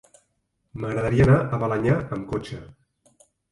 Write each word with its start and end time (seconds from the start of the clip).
M'agradaria 0.83 1.27
anar 1.27 1.37
a 1.43 1.61
Balenyà 1.65 1.99
amb 2.19 2.29
cotxe. 2.35 2.61